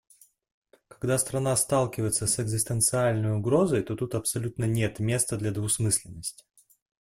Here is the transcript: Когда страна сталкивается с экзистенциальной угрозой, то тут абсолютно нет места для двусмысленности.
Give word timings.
Когда 0.87 1.19
страна 1.19 1.55
сталкивается 1.55 2.25
с 2.25 2.39
экзистенциальной 2.39 3.33
угрозой, 3.37 3.83
то 3.83 3.95
тут 3.95 4.15
абсолютно 4.15 4.63
нет 4.65 4.97
места 4.97 5.37
для 5.37 5.51
двусмысленности. 5.51 6.43